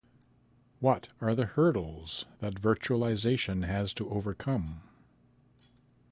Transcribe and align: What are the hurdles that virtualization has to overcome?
What 0.79 1.09
are 1.21 1.35
the 1.35 1.45
hurdles 1.45 2.25
that 2.39 2.55
virtualization 2.55 3.67
has 3.67 3.93
to 3.93 4.09
overcome? 4.09 4.81